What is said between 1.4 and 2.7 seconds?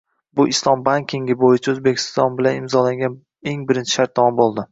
boʻyicha Oʻzbekiston bilan